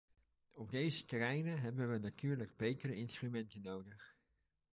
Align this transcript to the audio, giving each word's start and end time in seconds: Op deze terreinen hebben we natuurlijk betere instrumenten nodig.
Op 0.53 0.71
deze 0.71 1.05
terreinen 1.05 1.59
hebben 1.59 1.91
we 1.91 1.97
natuurlijk 1.97 2.55
betere 2.57 2.95
instrumenten 2.95 3.61
nodig. 3.61 4.15